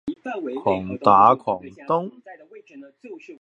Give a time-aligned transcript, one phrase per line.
[0.63, 2.11] 狂打狂咚